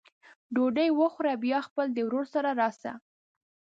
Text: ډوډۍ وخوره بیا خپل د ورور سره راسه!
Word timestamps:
ډوډۍ 0.53 0.89
وخوره 0.99 1.33
بیا 1.43 1.59
خپل 1.67 1.85
د 1.93 1.97
ورور 2.07 2.25
سره 2.33 2.49
راسه! 2.61 2.91